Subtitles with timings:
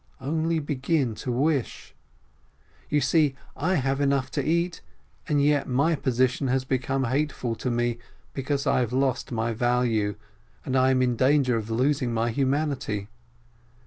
[0.19, 1.93] Only begin to wish!
[2.89, 4.81] You see, I have enough to eat,
[5.27, 7.99] and yet my position has become hateful to me,
[8.33, 10.15] because I have lost my value,
[10.65, 13.09] and am in danger of losing my humanity.